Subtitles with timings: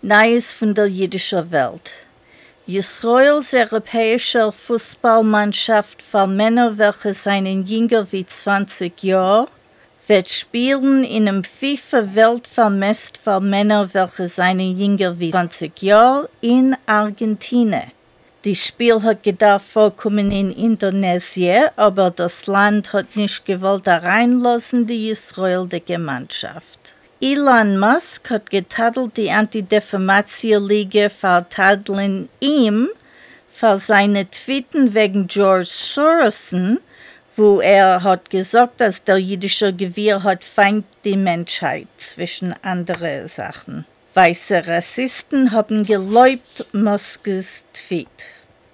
[0.00, 1.90] Neues von der jüdischen Welt.
[2.68, 9.48] Israels europäischer Fußballmannschaft für Männer, welche seien jünger wie 20 Jahre,
[10.06, 17.90] wird spielen in einem FIFA-Weltvermest für Männer, welche seien jünger wie 20 Jahre, in Argentinien.
[18.44, 25.10] Die Spiel hat gedacht vorkommen in Indonesien, aber das Land hat nicht gewollt reinlassen, die
[25.10, 26.94] israelische Mannschaft.
[27.20, 32.88] Elon Musk hat getadelt die Anti-Defamation-Liga vertadeln ihm
[33.50, 36.78] für seine Tweeten wegen George Sorosen,
[37.34, 43.84] wo er hat gesagt, dass der jüdische Gewirr hat feind die Menschheit zwischen andere Sachen.
[44.14, 48.06] Weiße Rassisten haben geläubt Muskes Tweet.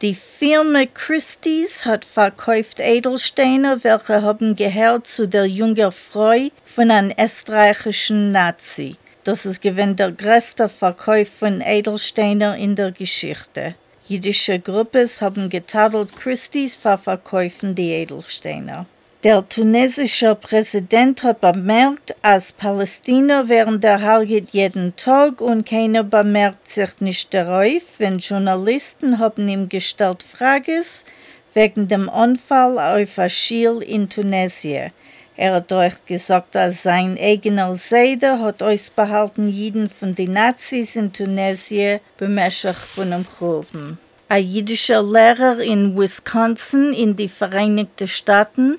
[0.03, 7.15] Die Firma Christie's hat verkauft Edelsteine, welche haben gehört zu der jungen Frau von einem
[7.17, 8.97] österreichischen Nazi.
[9.23, 13.77] Das ist gewinn der größte Verkauf von Edelsteinen in der Geschichte.
[14.09, 18.87] Jüdische Gruppen haben getadelt Christie's für Verkäufen die Edelsteine.
[19.25, 26.69] Der tunesische Präsident hat bemerkt, als Palästina während der Halget jeden Tag und keiner bemerkt
[26.69, 30.85] sich nicht darauf, wenn Journalisten haben ihm gestellt Fragen
[31.55, 34.91] wegen dem Unfall auf Achille in Tunesien.
[35.39, 41.15] Er hat euch gesagt, dass sein eigener Seide hat ausbehalten jeden von den Nazis in
[41.15, 43.99] Tunesien bemächtigt von dem Gruben.
[44.29, 48.77] Ein jüdischer Lehrer in Wisconsin in die Vereinigten Staaten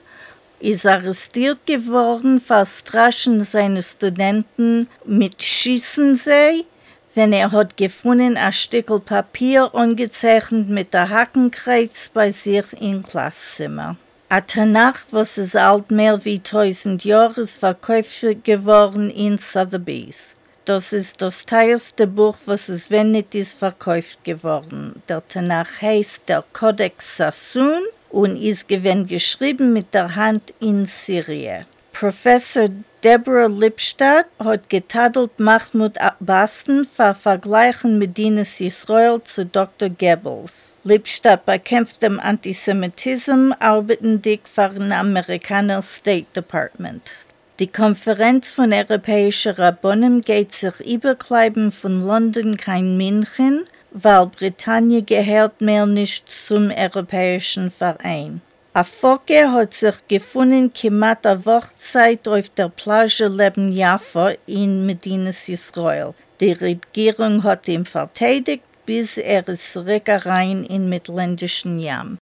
[0.65, 6.65] ist arrestiert geworden, verstraschen seine Studenten mit Schießen sie,
[7.13, 13.97] wenn er hat gefunden ein Stückel Papier ungezeichnet mit der Hackenkreuz bei sich im Klasszimmer.
[14.27, 20.33] A Tanach, was ist alt mehr wie tausend Jahre, ist verkauft geworden in Sotheby's.
[20.65, 25.03] Das ist das teuerste Buch, was es nicht ist verkauft geworden.
[25.07, 31.65] Der Tanach heißt der Codex Sassoon und ist gewinn geschrieben mit der Hand in Syrien.
[31.93, 32.67] Professor
[33.05, 39.89] Deborah Lipstadt hat getadelt Mahmoud Abbasten für Vergleichen mit Dinas Israel zu Dr.
[39.89, 40.77] Goebbels.
[40.83, 47.11] Lipstadt bekämpft den Antisemitismus, arbeiten dick für den Amerikaner State Department.
[47.59, 53.63] Die Konferenz von europäischen Rabbonen geht sich überkleiben von London kein München,
[53.95, 58.41] weil Britannien gehört mehr nicht zum Europäischen Verein.
[58.73, 65.47] A Fokke hat sich gefunden kemat a Wochzeit auf der Plage Leben Jaffa in Medinas
[65.47, 66.13] Israel.
[66.41, 72.17] Die Regierung hat ihn verteidigt, bis er ist zurückgerein in mittelländischen Jam.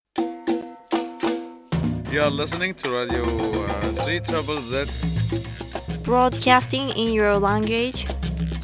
[2.12, 4.87] You are listening to Radio uh, 3 Trouble Z.
[6.04, 8.04] Broadcasting in your language.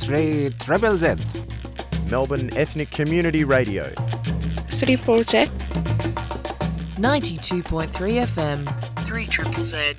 [0.07, 1.19] 3 Treble Z.
[2.11, 3.93] Melbourne Ethnic Community Radio.
[4.69, 5.53] 3 Project.
[6.97, 9.07] 92.3 FM.
[9.07, 9.95] 3 Triple Z.